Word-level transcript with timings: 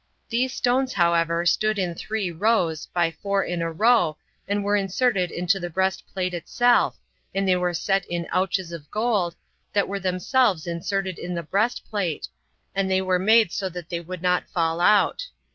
These 0.29 0.51
stones, 0.51 0.93
however, 0.93 1.45
stood 1.45 1.77
in 1.77 1.93
three 1.93 2.31
rows, 2.31 2.87
by 2.87 3.11
four 3.11 3.43
in 3.43 3.61
a 3.61 3.71
row, 3.71 4.17
and 4.47 4.63
were 4.63 4.75
inserted 4.75 5.29
into 5.29 5.59
the 5.59 5.69
breastplate 5.69 6.33
itself, 6.33 6.97
and 7.35 7.47
they 7.47 7.55
were 7.55 7.71
set 7.75 8.05
in 8.07 8.25
ouches 8.31 8.71
of 8.71 8.89
gold, 8.89 9.35
that 9.73 9.87
were 9.87 9.99
themselves 9.99 10.65
inserted 10.65 11.19
in 11.19 11.35
the 11.35 11.43
breastplate, 11.43 12.29
and 12.73 12.89
were 13.05 13.17
so 13.17 13.19
made 13.23 13.51
that 13.51 13.89
they 13.89 14.01
might 14.01 14.21
not 14.23 14.49
fall 14.49 14.79
out. 14.81 15.27